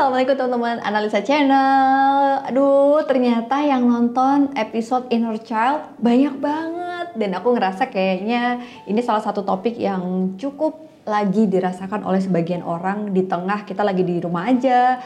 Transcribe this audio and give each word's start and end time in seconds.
Assalamualaikum 0.00 0.32
teman-teman. 0.32 0.80
Analisa 0.80 1.20
Channel. 1.20 2.40
Aduh 2.48 3.04
ternyata 3.04 3.60
yang 3.60 3.84
nonton 3.84 4.48
episode 4.56 5.04
Inner 5.12 5.36
Child 5.36 6.00
banyak 6.00 6.40
banget. 6.40 7.20
Dan 7.20 7.36
aku 7.36 7.52
ngerasa 7.52 7.92
kayaknya 7.92 8.64
ini 8.88 8.96
salah 9.04 9.20
satu 9.20 9.44
topik 9.44 9.76
yang 9.76 10.32
cukup 10.40 10.88
lagi 11.04 11.44
dirasakan 11.44 12.00
oleh 12.08 12.16
sebagian 12.16 12.64
orang. 12.64 13.12
Di 13.12 13.28
tengah 13.28 13.68
kita 13.68 13.84
lagi 13.84 14.00
di 14.00 14.16
rumah 14.24 14.48
aja. 14.48 15.04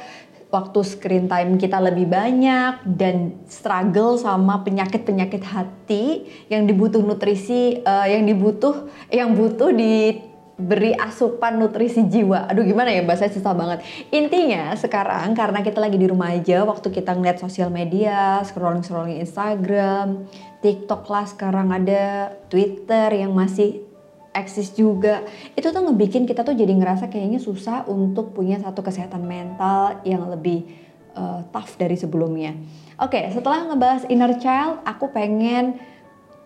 Waktu 0.55 0.79
screen 0.87 1.27
time 1.27 1.59
kita 1.59 1.83
lebih 1.83 2.07
banyak. 2.07 2.87
Dan 2.87 3.43
struggle 3.51 4.15
sama 4.15 4.63
penyakit-penyakit 4.63 5.43
hati 5.43 6.23
Yang 6.47 6.71
dibutuh 6.71 7.03
nutrisi, 7.03 7.83
uh, 7.83 8.07
yang 8.07 8.23
dibutuh, 8.31 8.87
yang 9.11 9.35
butuh 9.35 9.75
di 9.75 10.23
beri 10.55 10.95
asupan 10.95 11.59
nutrisi 11.59 12.07
jiwa. 12.07 12.47
Aduh 12.47 12.63
gimana 12.63 12.95
ya 12.95 13.03
bahasa 13.03 13.27
susah 13.27 13.55
banget. 13.59 13.83
Intinya 14.15 14.71
sekarang 14.79 15.35
karena 15.35 15.67
kita 15.67 15.83
lagi 15.83 15.99
di 15.99 16.07
rumah 16.07 16.31
aja 16.31 16.63
waktu 16.63 16.95
kita 16.95 17.15
ngeliat 17.15 17.43
sosial 17.43 17.75
media, 17.75 18.39
scrolling-scrolling 18.47 19.19
Instagram, 19.19 20.31
TikTok 20.63 21.03
lah 21.11 21.27
sekarang 21.27 21.75
ada, 21.75 22.39
Twitter 22.47 23.19
yang 23.19 23.35
masih 23.35 23.83
eksis 24.35 24.75
juga. 24.75 25.27
Itu 25.59 25.75
tuh 25.75 25.83
ngebikin 25.91 26.27
kita 26.27 26.47
tuh 26.47 26.55
jadi 26.55 26.71
ngerasa 26.71 27.11
kayaknya 27.11 27.43
susah 27.43 27.87
untuk 27.91 28.35
punya 28.35 28.59
satu 28.63 28.83
kesehatan 28.83 29.27
mental 29.27 30.03
yang 30.07 30.27
lebih 30.31 30.67
uh, 31.19 31.43
tough 31.51 31.79
dari 31.79 31.99
sebelumnya. 31.99 32.55
Oke, 33.03 33.19
okay, 33.19 33.25
setelah 33.35 33.67
ngebahas 33.67 34.07
inner 34.07 34.39
child, 34.39 34.83
aku 34.87 35.11
pengen 35.11 35.79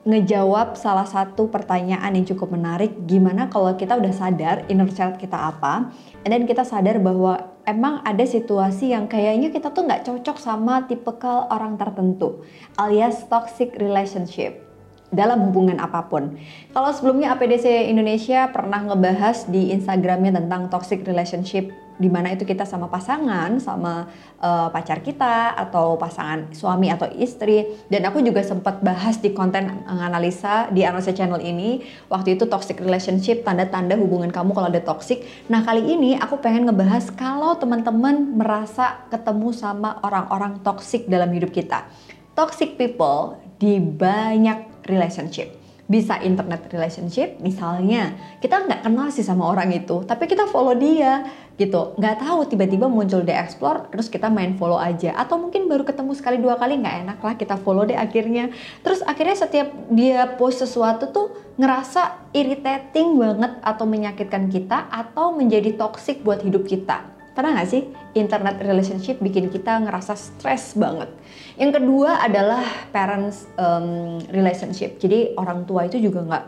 ngejawab 0.08 0.72
salah 0.72 1.04
satu 1.04 1.52
pertanyaan 1.52 2.16
yang 2.16 2.24
cukup 2.24 2.56
menarik. 2.56 2.96
Gimana 3.04 3.52
kalau 3.52 3.76
kita 3.76 4.00
udah 4.00 4.14
sadar 4.16 4.64
inner 4.72 4.88
child 4.88 5.20
kita 5.20 5.36
apa? 5.36 5.92
Then 6.24 6.48
kita 6.48 6.64
sadar 6.64 6.96
bahwa 6.96 7.58
emang 7.68 8.00
ada 8.00 8.24
situasi 8.24 8.96
yang 8.96 9.04
kayaknya 9.04 9.52
kita 9.52 9.68
tuh 9.68 9.84
nggak 9.84 10.08
cocok 10.08 10.36
sama 10.40 10.88
tipikal 10.88 11.44
orang 11.52 11.76
tertentu 11.76 12.40
alias 12.80 13.28
toxic 13.28 13.76
relationship 13.76 14.67
dalam 15.08 15.48
hubungan 15.48 15.80
apa 15.80 16.04
pun. 16.06 16.36
Kalau 16.72 16.90
sebelumnya 16.92 17.32
APDC 17.32 17.88
Indonesia 17.88 18.48
pernah 18.52 18.84
ngebahas 18.84 19.48
di 19.48 19.72
Instagramnya 19.72 20.36
tentang 20.36 20.68
toxic 20.68 21.04
relationship 21.08 21.72
di 21.98 22.06
mana 22.06 22.30
itu 22.30 22.46
kita 22.46 22.62
sama 22.62 22.86
pasangan, 22.86 23.58
sama 23.58 24.06
uh, 24.38 24.70
pacar 24.70 25.02
kita 25.02 25.58
atau 25.58 25.98
pasangan 25.98 26.54
suami 26.54 26.94
atau 26.94 27.10
istri 27.18 27.66
dan 27.90 28.06
aku 28.06 28.22
juga 28.22 28.40
sempat 28.46 28.78
bahas 28.86 29.18
di 29.18 29.34
konten 29.34 29.82
analisa 29.84 30.70
di 30.70 30.86
analisa 30.86 31.10
channel 31.10 31.42
ini 31.42 31.82
waktu 32.06 32.38
itu 32.38 32.46
toxic 32.46 32.78
relationship 32.78 33.42
tanda-tanda 33.42 33.98
hubungan 33.98 34.30
kamu 34.30 34.54
kalau 34.54 34.70
ada 34.70 34.78
toxic. 34.78 35.26
Nah, 35.50 35.66
kali 35.66 35.90
ini 35.90 36.14
aku 36.14 36.38
pengen 36.38 36.70
ngebahas 36.70 37.10
kalau 37.18 37.58
teman-teman 37.58 38.38
merasa 38.38 39.02
ketemu 39.10 39.50
sama 39.50 39.98
orang-orang 40.06 40.62
toxic 40.62 41.10
dalam 41.10 41.34
hidup 41.34 41.50
kita. 41.50 41.90
Toxic 42.38 42.78
people 42.78 43.34
di 43.58 43.82
banyak 43.82 44.77
relationship. 44.88 45.52
Bisa 45.88 46.20
internet 46.20 46.68
relationship 46.68 47.40
misalnya 47.40 48.12
kita 48.44 48.60
nggak 48.60 48.84
kenal 48.84 49.08
sih 49.08 49.24
sama 49.24 49.48
orang 49.48 49.72
itu 49.72 50.04
tapi 50.04 50.28
kita 50.28 50.44
follow 50.48 50.76
dia 50.76 51.24
gitu. 51.56 51.96
Nggak 51.96 52.24
tahu 52.24 52.44
tiba-tiba 52.44 52.92
muncul 52.92 53.24
di 53.24 53.32
explore 53.32 53.88
terus 53.88 54.12
kita 54.12 54.28
main 54.28 54.56
follow 54.60 54.76
aja. 54.76 55.16
Atau 55.16 55.40
mungkin 55.40 55.64
baru 55.64 55.88
ketemu 55.88 56.12
sekali 56.12 56.36
dua 56.40 56.60
kali 56.60 56.76
nggak 56.80 56.96
enak 57.08 57.18
lah 57.24 57.34
kita 57.40 57.56
follow 57.60 57.88
deh 57.88 57.96
akhirnya. 57.96 58.52
Terus 58.84 59.00
akhirnya 59.00 59.36
setiap 59.36 59.68
dia 59.88 60.28
post 60.36 60.60
sesuatu 60.60 61.08
tuh 61.08 61.32
ngerasa 61.56 62.32
irritating 62.36 63.16
banget 63.16 63.52
atau 63.64 63.84
menyakitkan 63.88 64.52
kita 64.52 64.92
atau 64.92 65.32
menjadi 65.32 65.72
toxic 65.74 66.20
buat 66.20 66.44
hidup 66.44 66.68
kita 66.68 67.17
Pernah 67.38 67.62
gak 67.62 67.70
sih 67.70 67.86
internet 68.18 68.58
relationship 68.58 69.22
bikin 69.22 69.46
kita 69.46 69.78
ngerasa 69.86 70.18
stres 70.18 70.74
banget? 70.74 71.06
Yang 71.54 71.78
kedua 71.78 72.18
adalah 72.18 72.66
parents 72.90 73.46
um, 73.54 74.18
relationship. 74.34 74.98
Jadi 74.98 75.38
orang 75.38 75.62
tua 75.62 75.86
itu 75.86 76.02
juga 76.02 76.26
nggak 76.26 76.44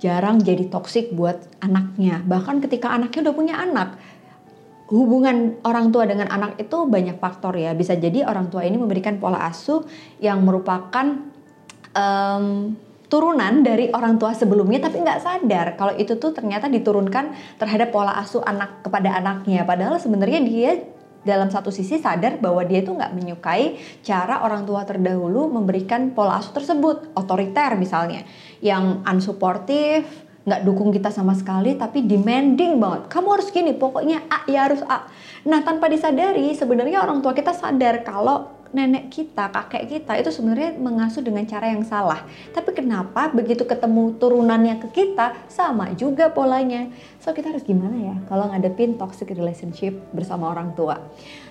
jarang 0.00 0.40
jadi 0.40 0.72
toxic 0.72 1.12
buat 1.12 1.36
anaknya. 1.60 2.24
Bahkan 2.24 2.64
ketika 2.64 2.88
anaknya 2.88 3.28
udah 3.28 3.36
punya 3.36 3.60
anak, 3.60 4.00
hubungan 4.88 5.60
orang 5.60 5.92
tua 5.92 6.08
dengan 6.08 6.32
anak 6.32 6.56
itu 6.56 6.88
banyak 6.88 7.20
faktor 7.20 7.60
ya. 7.60 7.76
Bisa 7.76 8.00
jadi 8.00 8.24
orang 8.24 8.48
tua 8.48 8.64
ini 8.64 8.80
memberikan 8.80 9.20
pola 9.20 9.44
asuh 9.44 9.84
yang 10.24 10.40
merupakan 10.40 11.20
um, 11.92 12.72
turunan 13.10 13.66
dari 13.66 13.90
orang 13.90 14.16
tua 14.22 14.32
sebelumnya 14.32 14.86
tapi 14.86 15.02
nggak 15.02 15.20
sadar 15.20 15.74
kalau 15.74 15.98
itu 15.98 16.14
tuh 16.16 16.30
ternyata 16.30 16.70
diturunkan 16.70 17.58
terhadap 17.58 17.90
pola 17.90 18.14
asuh 18.22 18.40
anak 18.46 18.86
kepada 18.86 19.18
anaknya. 19.18 19.66
Padahal 19.66 19.98
sebenarnya 19.98 20.40
dia 20.46 20.78
dalam 21.20 21.52
satu 21.52 21.68
sisi 21.68 22.00
sadar 22.00 22.40
bahwa 22.40 22.64
dia 22.64 22.80
itu 22.80 22.94
nggak 22.96 23.12
menyukai 23.12 23.76
cara 24.00 24.40
orang 24.40 24.64
tua 24.64 24.88
terdahulu 24.88 25.52
memberikan 25.52 26.16
pola 26.16 26.40
asuh 26.40 26.54
tersebut 26.56 27.12
otoriter 27.12 27.76
misalnya 27.76 28.24
yang 28.64 29.04
unsupportive 29.04 30.06
nggak 30.40 30.64
dukung 30.64 30.88
kita 30.88 31.12
sama 31.12 31.36
sekali 31.36 31.76
tapi 31.76 32.06
demanding 32.06 32.80
banget. 32.80 33.12
Kamu 33.12 33.28
harus 33.36 33.52
gini 33.52 33.76
pokoknya 33.76 34.24
A 34.30 34.48
ya 34.48 34.70
harus 34.70 34.80
A. 34.88 35.04
Nah 35.44 35.60
tanpa 35.60 35.90
disadari 35.90 36.54
sebenarnya 36.56 37.04
orang 37.04 37.20
tua 37.20 37.36
kita 37.36 37.52
sadar 37.52 38.00
kalau 38.06 38.59
nenek 38.70 39.10
kita, 39.10 39.50
kakek 39.50 39.90
kita 39.90 40.14
itu 40.18 40.30
sebenarnya 40.30 40.78
mengasuh 40.78 41.22
dengan 41.22 41.42
cara 41.46 41.70
yang 41.74 41.82
salah. 41.82 42.22
Tapi 42.54 42.70
kenapa 42.70 43.30
begitu 43.30 43.66
ketemu 43.66 44.14
turunannya 44.16 44.78
ke 44.82 44.88
kita 44.94 45.34
sama 45.50 45.90
juga 45.98 46.30
polanya? 46.30 46.86
So 47.20 47.36
kita 47.36 47.52
harus 47.52 47.68
gimana 47.68 48.00
ya 48.00 48.16
kalau 48.32 48.48
ngadepin 48.48 48.96
toxic 48.96 49.28
relationship 49.36 49.92
bersama 50.16 50.56
orang 50.56 50.72
tua? 50.72 50.96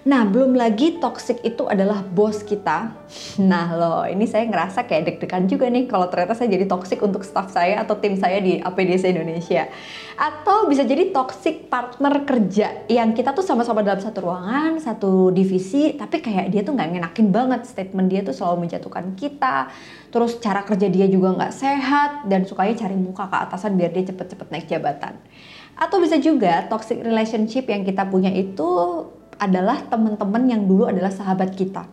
Nah, 0.01 0.25
belum 0.25 0.57
lagi 0.57 0.97
toxic 0.97 1.45
itu 1.45 1.69
adalah 1.69 2.01
bos 2.01 2.41
kita. 2.41 2.97
Nah, 3.37 3.77
loh, 3.77 4.01
ini 4.09 4.25
saya 4.25 4.49
ngerasa 4.49 4.89
kayak 4.89 5.05
deg-degan 5.05 5.45
juga 5.45 5.69
nih 5.69 5.85
kalau 5.85 6.09
ternyata 6.09 6.33
saya 6.33 6.49
jadi 6.49 6.65
toxic 6.65 6.97
untuk 7.05 7.21
staff 7.21 7.53
saya 7.53 7.85
atau 7.85 7.93
tim 8.01 8.17
saya 8.17 8.41
di 8.41 8.57
APDC 8.57 9.13
Indonesia. 9.13 9.69
Atau 10.17 10.65
bisa 10.65 10.81
jadi 10.89 11.13
toxic 11.13 11.69
partner 11.69 12.25
kerja 12.25 12.89
yang 12.89 13.13
kita 13.13 13.37
tuh 13.37 13.45
sama-sama 13.45 13.85
dalam 13.85 14.01
satu 14.01 14.25
ruangan, 14.25 14.81
satu 14.81 15.29
divisi, 15.29 15.93
tapi 15.93 16.17
kayak 16.17 16.49
dia 16.49 16.65
tuh 16.65 16.73
nggak 16.73 16.97
ngenakin 16.97 17.29
banget 17.29 17.69
statement 17.69 18.09
dia 18.09 18.25
tuh 18.25 18.33
selalu 18.33 18.65
menjatuhkan 18.65 19.13
kita. 19.13 19.69
Terus 20.09 20.41
cara 20.41 20.65
kerja 20.65 20.89
dia 20.89 21.05
juga 21.05 21.37
nggak 21.37 21.53
sehat 21.53 22.11
dan 22.25 22.41
sukanya 22.49 22.73
cari 22.73 22.97
muka 22.97 23.29
ke 23.29 23.37
atasan 23.37 23.77
biar 23.77 23.93
dia 23.93 24.09
cepet-cepet 24.09 24.47
naik 24.49 24.65
jabatan. 24.65 25.13
Atau 25.79 26.03
bisa 26.03 26.19
juga 26.19 26.67
toxic 26.67 26.99
relationship 26.99 27.63
yang 27.71 27.87
kita 27.87 28.03
punya 28.11 28.29
itu 28.35 28.67
adalah 29.39 29.79
teman-teman 29.87 30.43
yang 30.51 30.67
dulu 30.67 30.91
adalah 30.91 31.07
sahabat 31.07 31.55
kita. 31.55 31.87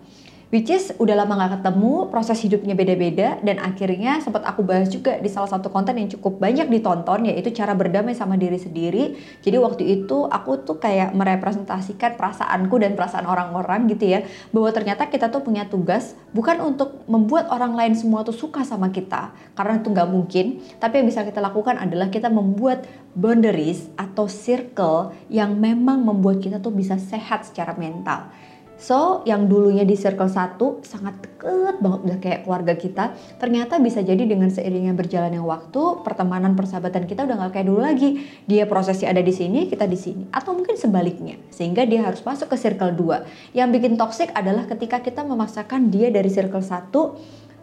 Which 0.56 0.72
is 0.72 0.89
udah 0.97 1.21
lama 1.21 1.37
gak 1.37 1.61
ketemu, 1.61 2.09
proses 2.09 2.41
hidupnya 2.41 2.72
beda-beda 2.72 3.37
dan 3.44 3.61
akhirnya 3.61 4.25
sempat 4.25 4.41
aku 4.49 4.65
bahas 4.65 4.89
juga 4.89 5.21
di 5.21 5.28
salah 5.28 5.53
satu 5.53 5.69
konten 5.69 6.00
yang 6.00 6.09
cukup 6.09 6.41
banyak 6.41 6.72
ditonton 6.72 7.28
yaitu 7.28 7.53
cara 7.53 7.77
berdamai 7.77 8.17
sama 8.17 8.41
diri 8.41 8.56
sendiri. 8.56 9.21
Jadi 9.44 9.53
waktu 9.61 9.84
itu 9.84 10.25
aku 10.25 10.65
tuh 10.65 10.81
kayak 10.81 11.12
merepresentasikan 11.12 12.17
perasaanku 12.17 12.72
dan 12.81 12.97
perasaan 12.97 13.28
orang-orang 13.28 13.84
gitu 13.93 14.17
ya 14.17 14.25
bahwa 14.49 14.72
ternyata 14.72 15.12
kita 15.12 15.28
tuh 15.28 15.44
punya 15.44 15.69
tugas 15.69 16.17
bukan 16.33 16.65
untuk 16.65 17.05
membuat 17.05 17.53
orang 17.53 17.77
lain 17.77 17.93
semua 17.93 18.25
tuh 18.25 18.33
suka 18.33 18.65
sama 18.65 18.88
kita 18.88 19.37
karena 19.61 19.77
itu 19.77 19.93
nggak 19.93 20.09
mungkin. 20.09 20.65
Tapi 20.81 21.05
yang 21.05 21.06
bisa 21.12 21.21
kita 21.21 21.44
lakukan 21.44 21.77
adalah 21.77 22.09
kita 22.09 22.33
membuat 22.33 22.88
boundaries 23.12 23.93
atau 24.00 24.25
circle 24.25 25.12
yang 25.28 25.53
memang 25.61 26.00
membuat 26.00 26.41
kita 26.41 26.65
tuh 26.65 26.73
bisa 26.73 26.97
sehat 26.97 27.44
secara 27.44 27.77
mental. 27.77 28.33
So, 28.76 29.25
yang 29.25 29.48
dulunya 29.48 29.88
di 29.88 29.97
circle 29.97 30.28
satu 30.28 30.84
sangat 30.84 31.16
deket 31.25 31.81
banget 31.81 32.00
udah 32.04 32.19
kayak 32.20 32.41
keluarga 32.44 32.76
kita, 32.76 33.16
ternyata 33.41 33.81
bisa 33.81 34.04
jadi 34.04 34.20
dengan 34.28 34.53
seiringnya 34.53 34.93
berjalannya 34.93 35.40
waktu, 35.40 36.05
pertemanan 36.05 36.52
persahabatan 36.52 37.08
kita 37.08 37.25
udah 37.25 37.49
gak 37.49 37.56
kayak 37.56 37.67
dulu 37.73 37.81
lagi. 37.81 38.20
Dia 38.44 38.69
prosesnya 38.69 39.17
ada 39.17 39.25
di 39.25 39.32
sini, 39.32 39.64
kita 39.73 39.88
di 39.88 39.96
sini, 39.96 40.28
atau 40.28 40.52
mungkin 40.52 40.76
sebaliknya, 40.76 41.40
sehingga 41.49 41.88
dia 41.88 42.05
harus 42.05 42.20
masuk 42.20 42.52
ke 42.52 42.56
circle 42.61 42.93
2. 42.93 43.56
Yang 43.56 43.69
bikin 43.81 43.93
toxic 43.96 44.28
adalah 44.37 44.69
ketika 44.69 45.00
kita 45.00 45.25
memaksakan 45.25 45.88
dia 45.88 46.12
dari 46.12 46.29
circle 46.29 46.61
satu 46.61 47.17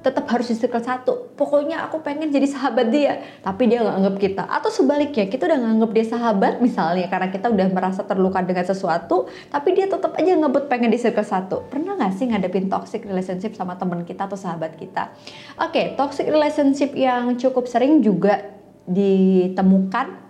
tetap 0.03 0.27
harus 0.27 0.51
di 0.51 0.59
circle 0.59 0.83
satu. 0.83 1.31
Pokoknya 1.39 1.87
aku 1.87 2.03
pengen 2.03 2.29
jadi 2.29 2.43
sahabat 2.45 2.91
dia, 2.91 3.23
tapi 3.39 3.71
dia 3.71 3.79
nggak 3.81 3.97
anggap 4.03 4.15
kita. 4.19 4.43
Atau 4.45 4.69
sebaliknya, 4.69 5.31
kita 5.31 5.47
udah 5.47 5.59
nganggap 5.63 5.91
dia 5.95 6.05
sahabat 6.11 6.59
misalnya 6.59 7.07
karena 7.07 7.31
kita 7.31 7.47
udah 7.47 7.67
merasa 7.71 8.03
terluka 8.03 8.43
dengan 8.43 8.67
sesuatu, 8.67 9.31
tapi 9.47 9.73
dia 9.73 9.87
tetap 9.87 10.13
aja 10.19 10.35
ngebut 10.35 10.67
pengen 10.67 10.91
di 10.91 10.99
circle 10.99 11.23
satu. 11.23 11.63
Pernah 11.71 11.95
nggak 11.95 12.13
sih 12.19 12.27
ngadepin 12.27 12.67
toxic 12.67 13.07
relationship 13.07 13.55
sama 13.55 13.79
teman 13.79 14.03
kita 14.03 14.27
atau 14.27 14.35
sahabat 14.35 14.75
kita? 14.75 15.15
Oke, 15.63 15.71
okay, 15.71 15.85
toxic 15.95 16.27
relationship 16.27 16.91
yang 16.93 17.39
cukup 17.39 17.65
sering 17.71 18.03
juga 18.03 18.53
ditemukan 18.83 20.22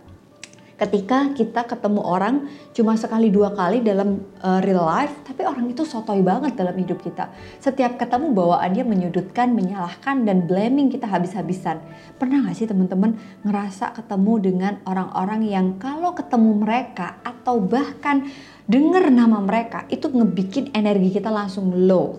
ketika 0.77 1.31
kita 1.33 1.65
ketemu 1.65 2.01
orang 2.01 2.35
cuma 2.73 2.97
sekali 2.97 3.29
dua 3.29 3.53
kali 3.53 3.79
dalam 3.79 4.21
uh, 4.41 4.59
real 4.61 4.83
life 4.83 5.13
tapi 5.25 5.45
orang 5.45 5.69
itu 5.69 5.85
sotoy 5.85 6.19
banget 6.25 6.57
dalam 6.57 6.73
hidup 6.75 6.99
kita 6.99 7.29
setiap 7.61 7.95
ketemu 8.01 8.33
bawaannya 8.33 8.83
menyudutkan 8.83 9.53
menyalahkan 9.53 10.25
dan 10.25 10.49
blaming 10.49 10.89
kita 10.89 11.05
habis-habisan 11.05 11.79
pernah 12.17 12.43
gak 12.45 12.57
sih 12.57 12.67
teman-teman 12.67 13.15
ngerasa 13.45 13.93
ketemu 13.95 14.33
dengan 14.41 14.73
orang-orang 14.83 15.41
yang 15.47 15.67
kalau 15.77 16.11
ketemu 16.17 16.51
mereka 16.61 17.21
atau 17.23 17.59
bahkan 17.59 18.25
denger 18.67 19.11
nama 19.11 19.43
mereka 19.43 19.83
itu 19.91 20.07
ngebikin 20.07 20.71
energi 20.71 21.19
kita 21.19 21.27
langsung 21.27 21.87
low. 21.87 22.15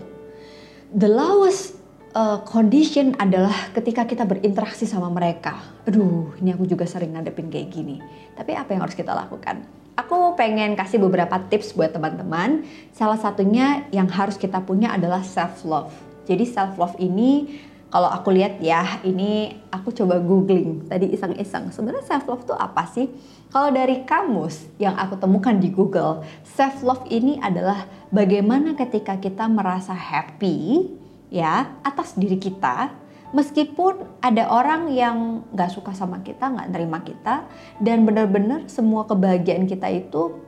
The 0.95 1.09
lowest 1.09 1.83
uh, 2.14 2.38
condition 2.46 3.12
adalah 3.19 3.75
ketika 3.75 4.06
kita 4.06 4.25
berinteraksi 4.25 4.87
sama 4.87 5.11
mereka. 5.11 5.58
Aduh, 5.84 6.32
ini 6.40 6.55
aku 6.55 6.64
juga 6.64 6.87
sering 6.87 7.12
ngadepin 7.12 7.50
kayak 7.50 7.69
gini. 7.75 8.00
Tapi 8.38 8.55
apa 8.55 8.72
yang 8.72 8.87
harus 8.87 8.96
kita 8.96 9.12
lakukan? 9.12 9.66
Aku 9.94 10.34
pengen 10.34 10.75
kasih 10.75 10.99
beberapa 10.99 11.38
tips 11.50 11.75
buat 11.75 11.94
teman-teman. 11.94 12.66
Salah 12.90 13.19
satunya 13.19 13.87
yang 13.94 14.11
harus 14.11 14.34
kita 14.34 14.58
punya 14.62 14.90
adalah 14.90 15.22
self 15.22 15.62
love. 15.62 15.94
Jadi 16.26 16.46
self 16.49 16.75
love 16.81 16.96
ini 16.99 17.62
kalau 17.94 18.11
aku 18.11 18.34
lihat 18.34 18.58
ya, 18.58 18.99
ini 19.06 19.55
aku 19.70 19.94
coba 19.94 20.19
googling 20.19 20.90
tadi 20.90 21.14
iseng-iseng. 21.14 21.70
Sebenarnya 21.70 22.02
self 22.02 22.26
love 22.26 22.43
itu 22.43 22.55
apa 22.58 22.90
sih? 22.90 23.06
Kalau 23.55 23.70
dari 23.70 24.02
kamus 24.02 24.67
yang 24.82 24.99
aku 24.99 25.14
temukan 25.14 25.55
di 25.55 25.70
Google, 25.70 26.26
self 26.43 26.82
love 26.82 27.06
ini 27.06 27.38
adalah 27.38 27.87
bagaimana 28.10 28.75
ketika 28.75 29.14
kita 29.22 29.46
merasa 29.46 29.94
happy 29.94 30.90
ya 31.34 31.75
atas 31.82 32.14
diri 32.14 32.38
kita, 32.38 32.94
meskipun 33.34 34.22
ada 34.22 34.46
orang 34.46 34.94
yang 34.94 35.42
nggak 35.50 35.75
suka 35.75 35.90
sama 35.90 36.22
kita, 36.22 36.46
nggak 36.46 36.70
nerima 36.70 37.02
kita, 37.02 37.42
dan 37.82 38.06
benar-benar 38.06 38.70
semua 38.70 39.02
kebahagiaan 39.10 39.66
kita 39.66 39.90
itu 39.90 40.38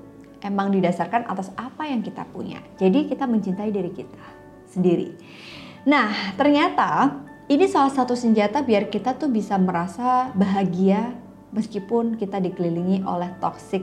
emang 0.47 0.71
didasarkan 0.71 1.27
atas 1.27 1.51
apa 1.59 1.91
yang 1.91 2.07
kita 2.07 2.23
punya. 2.31 2.63
Jadi 2.79 3.11
kita 3.11 3.27
mencintai 3.27 3.75
diri 3.75 3.91
kita 3.91 4.27
sendiri. 4.71 5.11
Nah, 5.91 6.39
ternyata 6.39 7.19
ini 7.51 7.67
salah 7.67 7.91
satu 7.91 8.15
senjata 8.15 8.63
biar 8.63 8.87
kita 8.87 9.19
tuh 9.19 9.31
bisa 9.31 9.59
merasa 9.59 10.31
bahagia 10.39 11.19
meskipun 11.51 12.15
kita 12.15 12.39
dikelilingi 12.39 13.03
oleh 13.03 13.35
toxic 13.43 13.83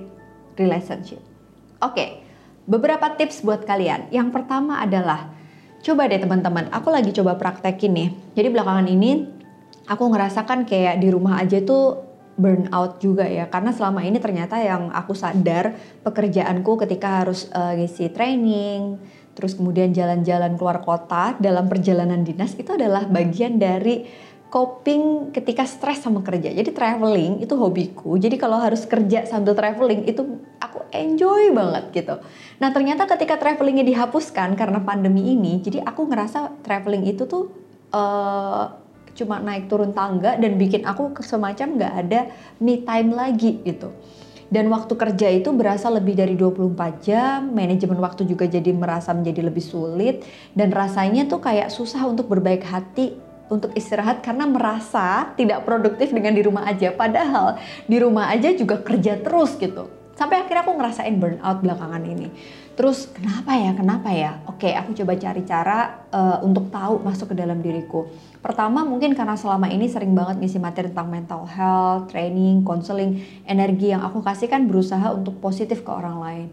relationship. 0.55 1.19
Oke, 1.83 2.23
beberapa 2.63 3.11
tips 3.19 3.43
buat 3.43 3.67
kalian. 3.67 4.07
Yang 4.11 4.31
pertama 4.35 4.79
adalah 4.79 5.42
coba 5.83 6.07
deh 6.07 6.17
teman-teman, 6.17 6.71
aku 6.71 6.87
lagi 6.89 7.11
coba 7.11 7.35
praktekin 7.35 7.91
nih. 7.91 8.09
Jadi 8.39 8.47
belakangan 8.49 8.87
ini 8.87 9.27
aku 9.87 10.07
ngerasakan 10.07 10.63
kayak 10.63 11.03
di 11.03 11.11
rumah 11.11 11.43
aja 11.43 11.59
tuh 11.59 12.13
burnout 12.33 12.97
juga 12.97 13.29
ya 13.29 13.45
karena 13.45 13.69
selama 13.69 14.01
ini 14.01 14.17
ternyata 14.17 14.57
yang 14.57 14.89
aku 14.89 15.13
sadar 15.13 15.77
pekerjaanku 16.01 16.81
ketika 16.81 17.21
harus 17.21 17.45
uh, 17.53 17.77
ngisi 17.77 18.09
training 18.09 18.97
terus 19.37 19.53
kemudian 19.53 19.93
jalan-jalan 19.93 20.57
keluar 20.57 20.81
kota 20.81 21.37
dalam 21.37 21.69
perjalanan 21.69 22.25
dinas 22.25 22.57
itu 22.57 22.73
adalah 22.73 23.05
bagian 23.05 23.61
dari 23.61 24.05
coping 24.53 25.33
ketika 25.33 25.65
stres 25.65 26.05
sama 26.05 26.21
kerja. 26.21 26.53
Jadi 26.53 26.69
traveling 26.69 27.41
itu 27.41 27.57
hobiku. 27.57 28.21
Jadi 28.21 28.37
kalau 28.37 28.61
harus 28.61 28.85
kerja 28.85 29.25
sambil 29.25 29.57
traveling 29.57 30.05
itu 30.05 30.21
aku 30.61 30.85
enjoy 30.93 31.49
banget 31.49 31.89
gitu. 31.89 32.21
Nah 32.61 32.69
ternyata 32.69 33.09
ketika 33.09 33.41
travelingnya 33.41 33.81
dihapuskan 33.81 34.53
karena 34.53 34.77
pandemi 34.85 35.33
ini, 35.33 35.57
jadi 35.57 35.81
aku 35.81 36.05
ngerasa 36.05 36.61
traveling 36.61 37.09
itu 37.09 37.25
tuh 37.25 37.49
uh, 37.97 38.77
cuma 39.17 39.41
naik 39.41 39.65
turun 39.65 39.89
tangga 39.89 40.37
dan 40.37 40.53
bikin 40.61 40.85
aku 40.85 41.17
semacam 41.25 41.67
nggak 41.81 41.93
ada 42.05 42.21
me 42.61 42.81
time 42.81 43.13
lagi 43.13 43.61
gitu 43.61 43.93
dan 44.53 44.69
waktu 44.69 44.93
kerja 44.93 45.33
itu 45.33 45.49
berasa 45.49 45.89
lebih 45.89 46.13
dari 46.13 46.37
24 46.37 47.01
jam, 47.01 47.49
manajemen 47.53 47.97
waktu 47.97 48.29
juga 48.29 48.45
jadi 48.45 48.69
merasa 48.69 49.09
menjadi 49.09 49.49
lebih 49.49 49.65
sulit 49.65 50.21
dan 50.53 50.69
rasanya 50.69 51.25
tuh 51.25 51.41
kayak 51.41 51.73
susah 51.73 52.05
untuk 52.05 52.29
berbaik 52.29 52.61
hati 52.61 53.17
untuk 53.53 53.69
istirahat 53.77 54.25
karena 54.25 54.49
merasa 54.49 55.29
tidak 55.37 55.61
produktif 55.61 56.09
dengan 56.09 56.33
di 56.33 56.41
rumah 56.41 56.65
aja 56.65 56.89
padahal 56.89 57.61
di 57.85 57.97
rumah 58.01 58.33
aja 58.33 58.49
juga 58.57 58.81
kerja 58.81 59.21
terus 59.21 59.53
gitu. 59.61 60.01
Sampai 60.13 60.45
akhirnya 60.45 60.61
aku 60.61 60.77
ngerasain 60.77 61.17
burnout 61.17 61.65
belakangan 61.65 62.05
ini. 62.05 62.29
Terus 62.73 63.09
kenapa 63.09 63.53
ya? 63.57 63.73
Kenapa 63.73 64.09
ya? 64.13 64.41
Oke, 64.45 64.69
aku 64.73 64.93
coba 64.93 65.17
cari 65.17 65.41
cara 65.41 66.05
uh, 66.13 66.37
untuk 66.45 66.69
tahu 66.69 67.01
masuk 67.01 67.33
ke 67.33 67.35
dalam 67.37 67.61
diriku. 67.61 68.09
Pertama 68.41 68.85
mungkin 68.85 69.17
karena 69.17 69.33
selama 69.33 69.69
ini 69.73 69.89
sering 69.89 70.13
banget 70.13 70.37
ngisi 70.41 70.61
materi 70.61 70.93
tentang 70.93 71.09
mental 71.09 71.49
health, 71.49 72.13
training, 72.13 72.61
counseling, 72.61 73.25
energi 73.49 73.89
yang 73.89 74.05
aku 74.05 74.21
kasih 74.21 74.49
kan 74.49 74.69
berusaha 74.69 75.13
untuk 75.13 75.37
positif 75.41 75.81
ke 75.81 75.89
orang 75.89 76.17
lain. 76.21 76.47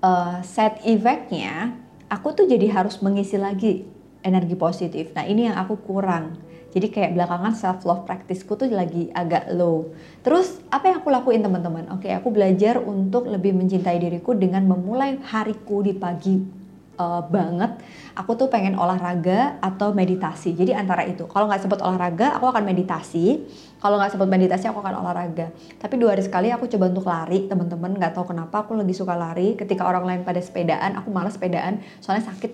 Uh, 0.00 0.40
set 0.40 0.80
effectnya, 0.84 1.76
aku 2.08 2.32
tuh 2.32 2.44
jadi 2.48 2.68
harus 2.72 3.00
mengisi 3.00 3.36
lagi 3.36 3.91
energi 4.22 4.56
positif. 4.56 5.10
Nah 5.12 5.26
ini 5.26 5.50
yang 5.50 5.58
aku 5.58 5.78
kurang 5.82 6.38
jadi 6.72 6.88
kayak 6.88 7.12
belakangan 7.12 7.52
self 7.52 7.84
love 7.84 8.08
practiceku 8.08 8.56
tuh 8.56 8.72
lagi 8.72 9.12
agak 9.12 9.52
low. 9.52 9.92
Terus 10.24 10.56
apa 10.72 10.88
yang 10.88 11.04
aku 11.04 11.12
lakuin 11.12 11.44
teman-teman? 11.44 11.92
Oke, 11.92 12.08
aku 12.08 12.32
belajar 12.32 12.80
untuk 12.80 13.28
lebih 13.28 13.52
mencintai 13.52 14.00
diriku 14.00 14.32
dengan 14.32 14.64
memulai 14.64 15.20
hariku 15.20 15.84
di 15.84 15.92
pagi 15.92 16.61
uh, 16.98 17.22
banget. 17.24 17.78
Aku 18.12 18.36
tuh 18.36 18.52
pengen 18.52 18.76
olahraga 18.76 19.56
atau 19.64 19.96
meditasi. 19.96 20.52
Jadi 20.52 20.76
antara 20.76 21.08
itu. 21.08 21.24
Kalau 21.24 21.48
nggak 21.48 21.64
sempat 21.64 21.80
olahraga, 21.80 22.36
aku 22.36 22.48
akan 22.48 22.64
meditasi. 22.64 23.40
Kalau 23.80 23.96
nggak 23.98 24.14
sempat 24.14 24.28
meditasi, 24.28 24.68
aku 24.68 24.78
akan 24.84 25.00
olahraga. 25.00 25.48
Tapi 25.80 25.94
dua 25.96 26.14
hari 26.14 26.22
sekali 26.22 26.52
aku 26.52 26.68
coba 26.68 26.84
untuk 26.92 27.06
lari, 27.08 27.48
teman-teman. 27.48 27.96
Nggak 27.96 28.12
tahu 28.14 28.36
kenapa 28.36 28.68
aku 28.68 28.76
lebih 28.76 28.92
suka 28.92 29.16
lari. 29.16 29.56
Ketika 29.56 29.88
orang 29.88 30.04
lain 30.04 30.20
pada 30.22 30.38
sepedaan, 30.44 30.98
aku 31.00 31.08
malas 31.08 31.40
sepedaan. 31.40 31.80
Soalnya 32.04 32.28
sakit. 32.28 32.52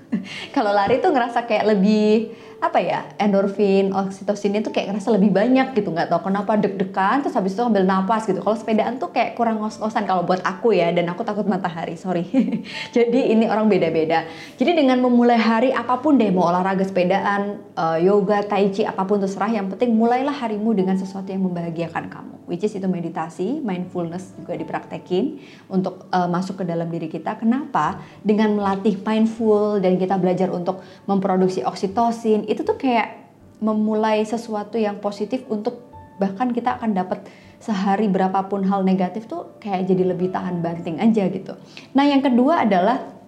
Kalau 0.56 0.70
lari 0.70 1.02
tuh 1.02 1.10
ngerasa 1.10 1.44
kayak 1.44 1.74
lebih 1.74 2.30
apa 2.62 2.78
ya 2.78 3.02
endorfin, 3.18 3.90
oksitosin 3.90 4.54
itu 4.54 4.70
kayak 4.70 4.94
ngerasa 4.94 5.10
lebih 5.18 5.34
banyak 5.34 5.74
gitu 5.74 5.90
nggak 5.90 6.06
tahu 6.06 6.30
kenapa 6.30 6.54
deg-degan 6.54 7.18
terus 7.18 7.34
habis 7.34 7.58
itu 7.58 7.62
ambil 7.66 7.82
napas 7.82 8.22
gitu 8.22 8.38
kalau 8.38 8.54
sepedaan 8.54 9.02
tuh 9.02 9.10
kayak 9.10 9.34
kurang 9.34 9.58
ngos-ngosan 9.58 10.06
kalau 10.06 10.22
buat 10.22 10.38
aku 10.46 10.70
ya 10.70 10.94
dan 10.94 11.10
aku 11.10 11.26
takut 11.26 11.42
matahari 11.42 11.98
sorry 11.98 12.22
jadi 12.96 13.34
ini 13.34 13.50
orang 13.50 13.66
beda-beda. 13.72 14.28
Jadi 14.60 14.76
dengan 14.76 15.00
memulai 15.00 15.40
hari 15.40 15.70
apa 15.72 15.96
pun 16.04 16.20
deh 16.20 16.28
mau 16.28 16.52
olahraga 16.52 16.84
sepedaan 16.84 17.56
uh, 17.72 17.96
yoga 17.96 18.44
tai 18.44 18.68
chi 18.68 18.84
apa 18.84 19.08
pun 19.08 19.24
terserah 19.24 19.48
yang 19.48 19.72
penting 19.72 19.96
mulailah 19.96 20.36
harimu 20.36 20.76
dengan 20.76 21.00
sesuatu 21.00 21.32
yang 21.32 21.40
membahagiakan 21.48 22.12
kamu 22.12 22.32
which 22.52 22.68
is 22.68 22.76
itu 22.76 22.84
meditasi 22.84 23.64
mindfulness 23.64 24.36
juga 24.36 24.60
dipraktekin 24.60 25.40
untuk 25.72 26.04
uh, 26.12 26.28
masuk 26.28 26.60
ke 26.60 26.64
dalam 26.68 26.92
diri 26.92 27.08
kita. 27.08 27.40
Kenapa? 27.40 28.02
Dengan 28.20 28.52
melatih 28.58 29.00
mindful 29.00 29.80
dan 29.80 29.96
kita 29.96 30.20
belajar 30.20 30.52
untuk 30.52 30.84
memproduksi 31.08 31.64
oksitosin 31.64 32.44
itu 32.44 32.60
tuh 32.60 32.76
kayak 32.76 33.24
memulai 33.62 34.26
sesuatu 34.26 34.76
yang 34.76 34.98
positif 34.98 35.46
untuk 35.46 35.80
bahkan 36.20 36.52
kita 36.52 36.76
akan 36.76 36.92
dapat 36.92 37.24
sehari 37.62 38.10
berapapun 38.10 38.66
hal 38.66 38.82
negatif 38.82 39.30
tuh 39.30 39.54
kayak 39.62 39.86
jadi 39.86 40.12
lebih 40.12 40.34
tahan 40.34 40.60
banting 40.60 40.98
aja 40.98 41.30
gitu. 41.30 41.54
Nah 41.94 42.04
yang 42.04 42.20
kedua 42.20 42.66
adalah 42.66 43.21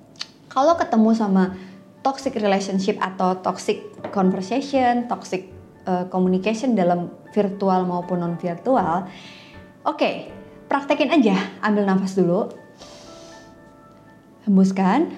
kalau 0.54 0.78
ketemu 0.78 1.10
sama 1.18 1.58
toxic 2.06 2.38
relationship 2.38 2.94
atau 3.02 3.34
toxic 3.42 3.82
conversation, 4.14 5.10
toxic 5.10 5.50
uh, 5.90 6.06
communication 6.14 6.78
dalam 6.78 7.10
virtual 7.34 7.82
maupun 7.82 8.22
non 8.22 8.38
virtual, 8.38 9.10
oke 9.82 9.98
okay, 9.98 10.30
praktekin 10.70 11.10
aja, 11.10 11.34
ambil 11.58 11.82
nafas 11.90 12.14
dulu, 12.14 12.54
hembuskan, 14.46 15.10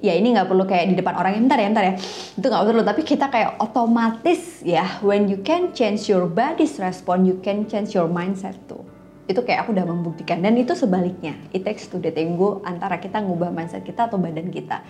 ya 0.00 0.16
ini 0.16 0.32
nggak 0.32 0.48
perlu 0.48 0.64
kayak 0.64 0.88
di 0.88 0.94
depan 0.96 1.20
orang 1.20 1.36
yang 1.36 1.44
bentar 1.44 1.58
ya 1.60 1.68
bentar 1.68 1.84
ya. 1.84 1.94
Itu 2.40 2.46
nggak 2.48 2.64
perlu 2.64 2.80
tapi 2.80 3.02
kita 3.04 3.26
kayak 3.28 3.60
otomatis 3.60 4.64
ya 4.64 5.04
when 5.04 5.28
you 5.28 5.44
can 5.44 5.76
change 5.76 6.08
your 6.08 6.24
body's 6.24 6.80
response 6.80 7.28
you 7.28 7.36
can 7.44 7.68
change 7.68 7.92
your 7.92 8.08
mindset 8.08 8.56
tuh 8.64 8.95
itu 9.26 9.42
kayak 9.42 9.66
aku 9.66 9.74
udah 9.74 9.86
membuktikan 9.86 10.38
dan 10.38 10.54
itu 10.54 10.74
sebaliknya 10.78 11.34
it 11.50 11.66
takes 11.66 11.90
to 11.90 11.98
the 11.98 12.14
tango 12.14 12.62
antara 12.62 13.02
kita 13.02 13.18
ngubah 13.18 13.50
mindset 13.50 13.82
kita 13.82 14.06
atau 14.06 14.18
badan 14.18 14.50
kita 14.50 14.86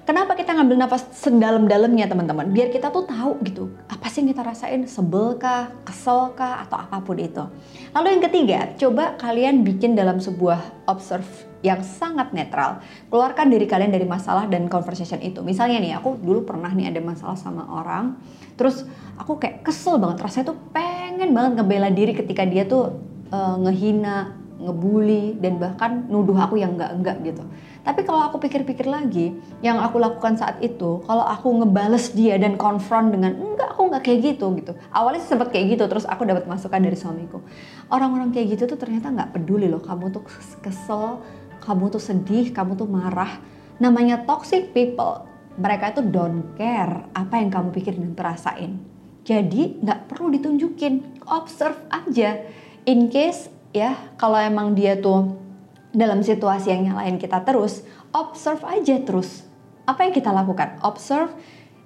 Kenapa 0.00 0.32
kita 0.32 0.56
ngambil 0.56 0.80
nafas 0.80 1.06
sedalam-dalamnya 1.12 2.08
teman-teman? 2.08 2.48
Biar 2.50 2.72
kita 2.72 2.88
tuh 2.88 3.04
tahu 3.04 3.36
gitu, 3.44 3.68
apa 3.84 4.08
sih 4.08 4.24
yang 4.24 4.32
kita 4.32 4.42
rasain? 4.42 4.82
Sebel 4.88 5.36
kah? 5.36 5.70
Kesel 5.84 6.32
kah? 6.32 6.64
Atau 6.64 6.80
apa 6.80 7.04
pun 7.04 7.20
itu. 7.20 7.44
Lalu 7.92 8.18
yang 8.18 8.22
ketiga, 8.24 8.58
coba 8.80 9.14
kalian 9.20 9.60
bikin 9.60 9.92
dalam 9.92 10.16
sebuah 10.16 10.88
observe 10.88 11.28
yang 11.60 11.84
sangat 11.84 12.32
netral. 12.32 12.80
Keluarkan 13.12 13.52
diri 13.52 13.68
kalian 13.68 13.92
dari 13.92 14.08
masalah 14.08 14.48
dan 14.48 14.72
conversation 14.72 15.20
itu. 15.20 15.44
Misalnya 15.44 15.78
nih, 15.78 15.92
aku 16.00 16.16
dulu 16.16 16.48
pernah 16.48 16.72
nih 16.72 16.90
ada 16.90 17.00
masalah 17.04 17.36
sama 17.36 17.68
orang, 17.68 18.16
terus 18.56 18.88
aku 19.20 19.36
kayak 19.36 19.62
kesel 19.62 20.00
banget, 20.00 20.24
rasanya 20.24 20.56
tuh 20.56 20.58
pengen 20.72 21.36
banget 21.36 21.60
ngebela 21.60 21.92
diri 21.92 22.16
ketika 22.16 22.48
dia 22.48 22.64
tuh 22.64 22.98
uh, 23.32 23.56
ngehina, 23.66 24.36
ngebully, 24.60 25.40
dan 25.40 25.56
bahkan 25.56 26.04
nuduh 26.12 26.36
aku 26.36 26.60
yang 26.60 26.76
enggak-enggak 26.76 27.16
gitu. 27.24 27.42
Tapi 27.80 28.04
kalau 28.04 28.28
aku 28.28 28.36
pikir-pikir 28.36 28.84
lagi, 28.84 29.32
yang 29.64 29.80
aku 29.80 29.96
lakukan 29.96 30.36
saat 30.36 30.60
itu, 30.60 31.00
kalau 31.08 31.24
aku 31.24 31.64
ngebales 31.64 32.12
dia 32.12 32.36
dan 32.36 32.60
konfront 32.60 33.08
dengan 33.08 33.32
enggak, 33.40 33.72
aku 33.72 33.88
enggak 33.88 34.02
kayak 34.04 34.36
gitu 34.36 34.52
gitu. 34.60 34.72
Awalnya 34.92 35.24
sempat 35.24 35.48
kayak 35.48 35.80
gitu, 35.80 35.84
terus 35.88 36.04
aku 36.04 36.28
dapat 36.28 36.44
masukan 36.44 36.76
dari 36.76 36.92
suamiku. 36.92 37.40
Orang-orang 37.88 38.36
kayak 38.36 38.60
gitu 38.60 38.68
tuh 38.68 38.76
ternyata 38.76 39.08
nggak 39.08 39.32
peduli 39.32 39.64
loh, 39.64 39.80
kamu 39.80 40.12
tuh 40.12 40.28
kesel, 40.60 41.24
kamu 41.64 41.88
tuh 41.88 42.02
sedih, 42.02 42.52
kamu 42.52 42.76
tuh 42.76 42.84
marah. 42.84 43.40
Namanya 43.80 44.28
toxic 44.28 44.76
people. 44.76 45.24
Mereka 45.56 45.96
itu 45.96 46.00
don't 46.04 46.56
care 46.56 47.04
apa 47.16 47.40
yang 47.40 47.48
kamu 47.48 47.68
pikir 47.72 47.96
dan 47.96 48.12
perasain. 48.12 48.76
Jadi 49.24 49.80
nggak 49.80 50.08
perlu 50.08 50.32
ditunjukin, 50.36 51.24
observe 51.28 51.80
aja. 51.92 52.44
In 52.90 53.06
case 53.06 53.46
ya 53.70 53.94
kalau 54.18 54.34
emang 54.34 54.74
dia 54.74 54.98
tuh 54.98 55.38
dalam 55.94 56.26
situasi 56.26 56.74
yang 56.74 56.90
nyalain 56.90 57.22
kita 57.22 57.38
terus, 57.46 57.86
observe 58.10 58.66
aja 58.66 58.98
terus. 58.98 59.46
Apa 59.86 60.02
yang 60.02 60.10
kita 60.10 60.34
lakukan? 60.34 60.74
Observe 60.82 61.30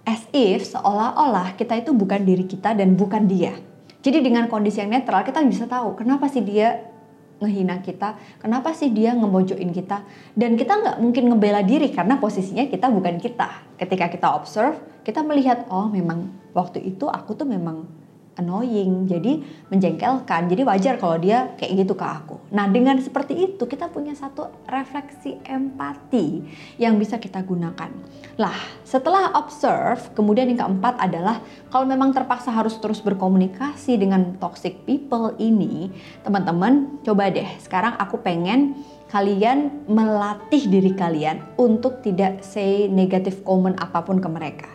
as 0.09 0.25
if 0.33 0.65
seolah-olah 0.65 1.61
kita 1.61 1.77
itu 1.77 1.93
bukan 1.93 2.25
diri 2.25 2.49
kita 2.49 2.73
dan 2.73 2.97
bukan 2.97 3.29
dia. 3.29 3.53
Jadi 4.01 4.25
dengan 4.25 4.49
kondisi 4.49 4.81
yang 4.81 4.97
netral 4.97 5.29
kita 5.29 5.45
bisa 5.45 5.69
tahu 5.69 5.93
kenapa 5.93 6.25
sih 6.33 6.41
dia 6.41 6.89
ngehina 7.37 7.85
kita, 7.85 8.17
kenapa 8.41 8.73
sih 8.73 8.89
dia 8.89 9.13
ngemojokin 9.13 9.77
kita, 9.77 10.09
dan 10.33 10.57
kita 10.57 10.73
nggak 10.73 10.97
mungkin 11.05 11.29
ngebela 11.29 11.61
diri 11.61 11.93
karena 11.93 12.17
posisinya 12.17 12.65
kita 12.65 12.89
bukan 12.89 13.21
kita. 13.21 13.77
Ketika 13.77 14.09
kita 14.09 14.33
observe, 14.33 14.81
kita 15.05 15.21
melihat 15.21 15.69
oh 15.69 15.85
memang 15.85 16.33
waktu 16.57 16.81
itu 16.81 17.13
aku 17.13 17.37
tuh 17.37 17.45
memang 17.45 18.04
annoying, 18.37 19.07
jadi 19.07 19.43
menjengkelkan. 19.71 20.51
Jadi 20.51 20.63
wajar 20.67 20.95
kalau 20.99 21.17
dia 21.19 21.55
kayak 21.57 21.87
gitu 21.87 21.95
ke 21.95 22.07
aku. 22.07 22.37
Nah, 22.51 22.67
dengan 22.69 22.99
seperti 22.99 23.35
itu 23.39 23.65
kita 23.65 23.89
punya 23.91 24.13
satu 24.13 24.51
refleksi 24.67 25.39
empati 25.47 26.43
yang 26.79 26.99
bisa 26.99 27.19
kita 27.23 27.43
gunakan. 27.47 27.91
Lah, 28.35 28.59
setelah 28.83 29.35
observe, 29.39 30.11
kemudian 30.19 30.51
yang 30.51 30.67
keempat 30.67 30.99
adalah 30.99 31.39
kalau 31.71 31.87
memang 31.87 32.11
terpaksa 32.11 32.51
harus 32.51 32.75
terus 32.83 32.99
berkomunikasi 32.99 33.95
dengan 33.95 34.35
toxic 34.43 34.83
people 34.83 35.35
ini, 35.39 35.95
teman-teman 36.27 36.99
coba 37.07 37.31
deh. 37.31 37.47
Sekarang 37.63 37.95
aku 37.95 38.19
pengen 38.19 38.75
kalian 39.15 39.87
melatih 39.87 40.67
diri 40.67 40.91
kalian 40.91 41.39
untuk 41.55 42.03
tidak 42.03 42.43
say 42.43 42.91
negative 42.91 43.47
comment 43.47 43.79
apa 43.79 44.03
pun 44.03 44.19
ke 44.19 44.27
mereka 44.27 44.74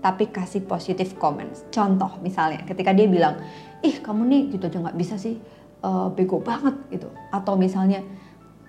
tapi 0.00 0.32
kasih 0.32 0.64
positive 0.64 1.16
comments. 1.20 1.64
Contoh 1.68 2.16
misalnya 2.24 2.64
ketika 2.64 2.90
dia 2.96 3.04
bilang, 3.04 3.40
ih 3.84 4.00
kamu 4.00 4.24
nih 4.26 4.42
gitu 4.56 4.64
aja 4.68 4.80
nggak 4.80 4.98
bisa 4.98 5.20
sih, 5.20 5.36
uh, 5.84 6.08
bego 6.12 6.40
banget 6.40 6.76
gitu. 6.88 7.08
Atau 7.28 7.56
misalnya, 7.60 8.00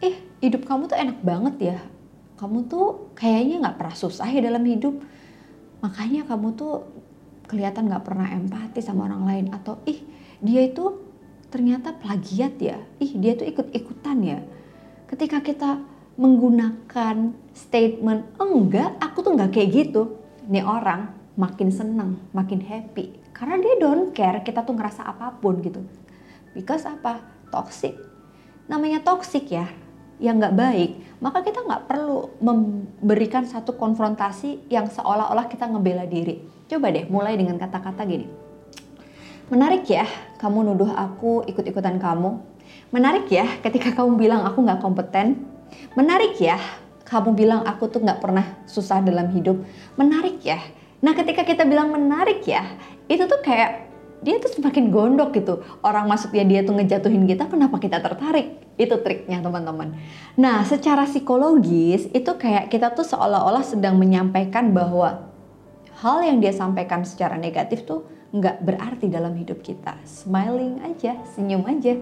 ih 0.04 0.20
hidup 0.44 0.68
kamu 0.68 0.92
tuh 0.92 1.00
enak 1.00 1.18
banget 1.24 1.56
ya, 1.76 1.78
kamu 2.36 2.68
tuh 2.68 3.12
kayaknya 3.16 3.64
nggak 3.64 3.78
pernah 3.80 3.96
susah 3.96 4.28
ya 4.28 4.44
dalam 4.44 4.64
hidup, 4.68 5.00
makanya 5.80 6.28
kamu 6.28 6.54
tuh 6.56 6.84
kelihatan 7.48 7.88
nggak 7.88 8.04
pernah 8.04 8.28
empati 8.32 8.80
sama 8.84 9.08
orang 9.08 9.24
lain. 9.28 9.46
Atau 9.56 9.80
ih 9.88 10.04
dia 10.44 10.68
itu 10.68 11.00
ternyata 11.48 11.96
plagiat 11.96 12.60
ya, 12.60 12.80
ih 13.00 13.12
dia 13.16 13.40
tuh 13.40 13.48
ikut-ikutan 13.48 14.18
ya. 14.24 14.40
Ketika 15.08 15.44
kita 15.44 15.84
menggunakan 16.16 17.36
statement 17.56 18.36
enggak, 18.40 19.00
aku 19.00 19.24
tuh 19.24 19.32
nggak 19.36 19.52
kayak 19.52 19.70
gitu. 19.72 20.20
Nih 20.48 20.66
orang 20.66 21.21
makin 21.36 21.70
senang, 21.72 22.20
makin 22.36 22.60
happy. 22.60 23.16
Karena 23.32 23.58
dia 23.60 23.76
don't 23.80 24.12
care 24.12 24.44
kita 24.44 24.64
tuh 24.68 24.76
ngerasa 24.76 25.08
apa 25.08 25.36
pun 25.40 25.60
gitu. 25.64 25.82
Because 26.52 26.84
apa? 26.84 27.24
Toxic. 27.52 27.96
Namanya 28.68 29.04
toxic 29.04 29.52
ya, 29.52 29.68
yang 30.22 30.38
nggak 30.38 30.56
baik. 30.56 30.92
Maka 31.20 31.44
kita 31.44 31.66
nggak 31.66 31.90
perlu 31.90 32.34
memberikan 32.40 33.44
satu 33.44 33.76
konfrontasi 33.76 34.70
yang 34.70 34.88
seolah-olah 34.88 35.50
kita 35.50 35.68
ngebela 35.68 36.06
diri. 36.08 36.40
Coba 36.70 36.94
deh 36.94 37.10
mulai 37.10 37.36
dengan 37.36 37.58
kata-kata 37.60 38.06
gini. 38.08 38.30
Menarik 39.52 39.84
ya, 39.92 40.08
kamu 40.40 40.72
nuduh 40.72 40.96
aku 40.96 41.44
ikut-ikutan 41.44 42.00
kamu. 42.00 42.40
Menarik 42.96 43.28
ya 43.28 43.44
ketika 43.60 43.92
kamu 43.92 44.16
bilang 44.16 44.48
aku 44.48 44.64
nggak 44.64 44.80
kompeten. 44.80 45.44
Menarik 46.00 46.40
ya, 46.40 46.56
kamu 47.04 47.36
bilang 47.36 47.68
aku 47.68 47.92
tuh 47.92 48.00
nggak 48.00 48.24
pernah 48.24 48.48
susah 48.64 49.04
dalam 49.04 49.28
hidup. 49.36 49.60
Menarik 50.00 50.40
ya, 50.40 50.64
Nah 51.02 51.18
ketika 51.18 51.42
kita 51.42 51.66
bilang 51.66 51.90
menarik 51.90 52.46
ya, 52.46 52.78
itu 53.10 53.26
tuh 53.26 53.42
kayak 53.42 53.90
dia 54.22 54.38
tuh 54.38 54.54
semakin 54.54 54.94
gondok 54.94 55.34
gitu. 55.34 55.66
Orang 55.82 56.06
masuknya 56.06 56.46
dia 56.46 56.62
tuh 56.62 56.78
ngejatuhin 56.78 57.26
kita, 57.26 57.50
kenapa 57.50 57.82
kita 57.82 57.98
tertarik? 57.98 58.62
Itu 58.78 59.02
triknya 59.02 59.42
teman-teman. 59.42 59.98
Nah 60.38 60.62
secara 60.62 61.10
psikologis 61.10 62.06
itu 62.14 62.32
kayak 62.38 62.70
kita 62.70 62.94
tuh 62.94 63.04
seolah-olah 63.06 63.66
sedang 63.66 63.98
menyampaikan 63.98 64.70
bahwa 64.70 65.26
hal 66.06 66.22
yang 66.22 66.38
dia 66.38 66.54
sampaikan 66.54 67.02
secara 67.02 67.38
negatif 67.38 67.86
tuh 67.86 68.06
nggak 68.32 68.64
berarti 68.64 69.10
dalam 69.12 69.36
hidup 69.36 69.60
kita. 69.60 69.98
Smiling 70.08 70.86
aja, 70.86 71.20
senyum 71.34 71.66
aja. 71.68 71.98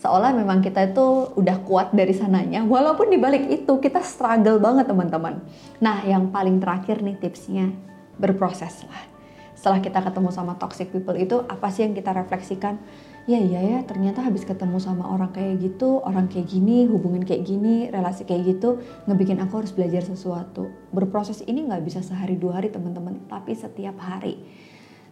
Seolah 0.00 0.34
memang 0.34 0.64
kita 0.64 0.90
itu 0.90 1.36
udah 1.36 1.62
kuat 1.68 1.92
dari 1.94 2.16
sananya. 2.16 2.64
Walaupun 2.64 3.12
dibalik 3.12 3.46
itu 3.46 3.78
kita 3.78 4.02
struggle 4.02 4.58
banget 4.58 4.88
teman-teman. 4.88 5.38
Nah 5.78 6.02
yang 6.02 6.32
paling 6.32 6.58
terakhir 6.58 6.98
nih 7.04 7.14
tipsnya 7.20 7.87
berproses 8.18 8.84
lah. 8.84 9.02
Setelah 9.58 9.82
kita 9.82 9.98
ketemu 9.98 10.30
sama 10.30 10.54
toxic 10.54 10.94
people 10.94 11.18
itu 11.18 11.42
apa 11.50 11.66
sih 11.74 11.82
yang 11.82 11.94
kita 11.94 12.14
refleksikan? 12.14 12.78
Ya 13.28 13.42
iya 13.42 13.60
ya 13.60 13.78
ternyata 13.84 14.24
habis 14.24 14.46
ketemu 14.46 14.78
sama 14.80 15.04
orang 15.04 15.34
kayak 15.34 15.58
gitu, 15.60 16.00
orang 16.00 16.30
kayak 16.30 16.48
gini, 16.48 16.88
hubungan 16.88 17.26
kayak 17.26 17.44
gini, 17.44 17.90
relasi 17.90 18.24
kayak 18.24 18.56
gitu, 18.56 18.80
ngebikin 19.10 19.36
aku 19.42 19.60
harus 19.60 19.74
belajar 19.74 20.00
sesuatu. 20.06 20.70
Berproses 20.94 21.42
ini 21.44 21.66
nggak 21.66 21.82
bisa 21.84 22.00
sehari 22.00 22.40
dua 22.40 22.62
hari 22.62 22.70
teman-teman, 22.70 23.26
tapi 23.28 23.52
setiap 23.52 23.98
hari. 24.00 24.40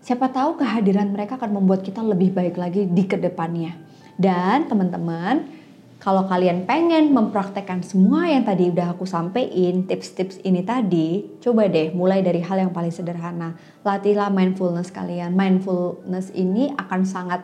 Siapa 0.00 0.30
tahu 0.30 0.62
kehadiran 0.62 1.10
mereka 1.10 1.34
akan 1.34 1.60
membuat 1.60 1.82
kita 1.82 1.98
lebih 2.00 2.30
baik 2.30 2.54
lagi 2.54 2.86
di 2.86 3.04
ke 3.04 3.18
depannya. 3.18 3.74
Dan 4.16 4.64
teman-teman, 4.64 5.55
kalau 5.96 6.28
kalian 6.28 6.68
pengen 6.68 7.10
mempraktekkan 7.10 7.80
semua 7.80 8.28
yang 8.28 8.44
tadi 8.44 8.68
udah 8.68 8.92
aku 8.92 9.08
sampein, 9.08 9.88
tips-tips 9.88 10.44
ini 10.44 10.60
tadi, 10.60 11.40
coba 11.40 11.66
deh 11.72 11.90
mulai 11.96 12.20
dari 12.20 12.44
hal 12.44 12.60
yang 12.60 12.72
paling 12.72 12.92
sederhana. 12.92 13.56
Latihlah 13.80 14.28
mindfulness 14.28 14.92
kalian. 14.92 15.32
Mindfulness 15.32 16.36
ini 16.36 16.68
akan 16.76 17.00
sangat 17.08 17.40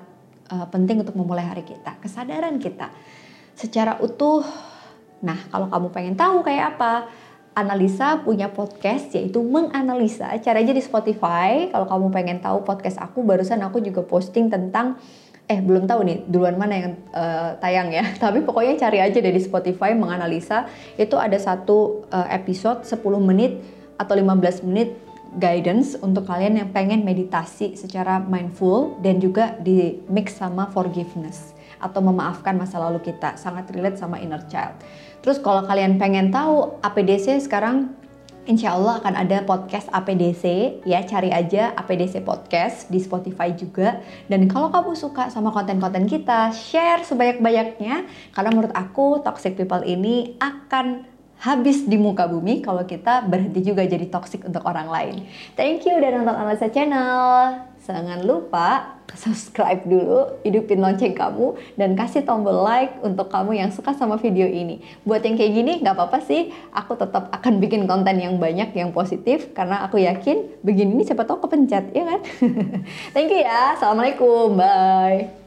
uh, 0.52 0.68
penting 0.68 1.00
untuk 1.00 1.16
memulai 1.16 1.48
hari 1.48 1.64
kita. 1.64 1.96
Kesadaran 2.04 2.60
kita 2.60 2.92
secara 3.56 3.96
utuh. 4.04 4.44
Nah, 5.24 5.38
kalau 5.48 5.72
kamu 5.72 5.88
pengen 5.88 6.14
tahu 6.18 6.44
kayak 6.44 6.76
apa, 6.76 7.08
Analisa 7.52 8.16
punya 8.24 8.48
podcast 8.48 9.12
yaitu 9.12 9.44
menganalisa. 9.44 10.32
Caranya 10.40 10.72
di 10.72 10.80
Spotify. 10.80 11.68
Kalau 11.68 11.84
kamu 11.84 12.06
pengen 12.08 12.38
tahu 12.40 12.64
podcast 12.64 12.96
aku, 12.96 13.20
barusan 13.20 13.60
aku 13.60 13.84
juga 13.84 14.00
posting 14.00 14.48
tentang 14.48 14.96
eh 15.52 15.60
belum 15.60 15.84
tahu 15.84 16.00
nih 16.08 16.18
duluan 16.24 16.56
mana 16.56 16.74
yang 16.74 16.92
uh, 17.12 17.60
tayang 17.60 17.92
ya. 17.92 18.08
Tapi 18.22 18.40
pokoknya 18.40 18.80
cari 18.80 18.98
aja 19.04 19.20
dari 19.20 19.36
Spotify 19.36 19.92
menganalisa. 19.92 20.64
Itu 20.96 21.20
ada 21.20 21.36
satu 21.36 22.08
uh, 22.08 22.28
episode 22.32 22.88
10 22.88 22.96
menit 23.20 23.60
atau 24.00 24.16
15 24.16 24.64
menit 24.64 24.96
guidance 25.36 25.96
untuk 26.00 26.28
kalian 26.28 26.60
yang 26.60 26.68
pengen 26.72 27.04
meditasi 27.04 27.76
secara 27.76 28.20
mindful 28.20 28.96
dan 29.00 29.20
juga 29.20 29.56
di 29.60 30.00
mix 30.08 30.36
sama 30.36 30.68
forgiveness 30.68 31.56
atau 31.80 32.00
memaafkan 32.04 32.56
masa 32.56 32.80
lalu 32.80 33.00
kita. 33.04 33.36
Sangat 33.36 33.68
relate 33.72 33.96
sama 34.00 34.20
inner 34.20 34.44
child. 34.48 34.76
Terus 35.24 35.40
kalau 35.40 35.64
kalian 35.64 35.96
pengen 35.96 36.34
tahu 36.34 36.80
APDC 36.84 37.44
sekarang 37.46 37.94
Insya 38.42 38.74
Allah 38.74 38.98
akan 38.98 39.14
ada 39.14 39.46
podcast 39.46 39.86
APDC 39.94 40.42
ya 40.82 41.06
cari 41.06 41.30
aja 41.30 41.78
APDC 41.78 42.26
podcast 42.26 42.90
di 42.90 42.98
Spotify 42.98 43.54
juga 43.54 44.02
dan 44.26 44.50
kalau 44.50 44.66
kamu 44.66 44.98
suka 44.98 45.30
sama 45.30 45.54
konten-konten 45.54 46.10
kita 46.10 46.50
share 46.50 47.06
sebanyak-banyaknya 47.06 48.02
karena 48.34 48.50
menurut 48.50 48.74
aku 48.74 49.22
toxic 49.22 49.54
people 49.54 49.86
ini 49.86 50.34
akan 50.42 51.06
habis 51.38 51.86
di 51.86 51.94
muka 51.94 52.26
bumi 52.26 52.66
kalau 52.66 52.82
kita 52.82 53.22
berhenti 53.30 53.62
juga 53.62 53.86
jadi 53.86 54.10
toxic 54.10 54.42
untuk 54.42 54.66
orang 54.66 54.90
lain. 54.90 55.14
Thank 55.54 55.86
you 55.86 56.02
udah 56.02 56.10
nonton 56.10 56.34
Analisa 56.34 56.66
Channel. 56.66 57.71
Jangan 57.82 58.22
lupa 58.22 58.94
subscribe 59.12 59.82
dulu, 59.84 60.40
hidupin 60.46 60.78
lonceng 60.78 61.12
kamu, 61.12 61.58
dan 61.74 61.98
kasih 61.98 62.22
tombol 62.22 62.62
like 62.62 62.94
untuk 63.02 63.28
kamu 63.28 63.58
yang 63.58 63.70
suka 63.74 63.92
sama 63.92 64.16
video 64.16 64.46
ini. 64.46 64.80
Buat 65.02 65.26
yang 65.26 65.34
kayak 65.34 65.52
gini, 65.52 65.72
nggak 65.82 65.98
apa-apa 65.98 66.22
sih, 66.24 66.54
aku 66.72 66.94
tetap 66.94 67.28
akan 67.34 67.58
bikin 67.58 67.84
konten 67.90 68.22
yang 68.22 68.38
banyak, 68.38 68.72
yang 68.72 68.94
positif, 68.94 69.50
karena 69.52 69.82
aku 69.84 70.00
yakin 70.00 70.62
begini 70.62 70.94
ini 70.94 71.02
siapa 71.04 71.26
tahu 71.26 71.44
kepencet, 71.44 71.90
ya 71.92 72.06
kan? 72.06 72.20
Thank 73.14 73.34
you 73.34 73.42
ya, 73.42 73.76
Assalamualaikum, 73.76 74.56
bye! 74.56 75.41